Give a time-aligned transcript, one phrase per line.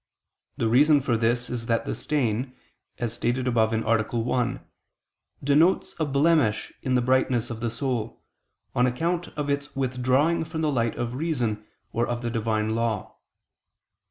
[0.57, 2.55] The reason for this is that the stain,
[2.97, 4.03] as stated above (A.
[4.17, 4.59] 1),
[5.43, 8.23] denotes a blemish in the brightness of the soul,
[8.73, 13.17] on account of its withdrawing from the light of reason or of the Divine law.